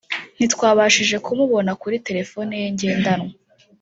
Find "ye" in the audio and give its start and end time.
2.61-2.67